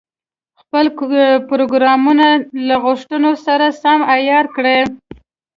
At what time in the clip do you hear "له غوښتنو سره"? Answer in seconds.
2.67-3.65